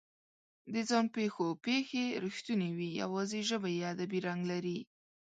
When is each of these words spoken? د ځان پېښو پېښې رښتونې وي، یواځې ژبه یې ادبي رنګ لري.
د 0.73 0.75
ځان 0.89 1.05
پېښو 1.15 1.45
پېښې 1.65 2.05
رښتونې 2.25 2.69
وي، 2.77 2.89
یواځې 3.01 3.39
ژبه 3.49 3.69
یې 3.75 3.81
ادبي 3.93 4.19
رنګ 4.27 4.41
لري. 4.51 4.79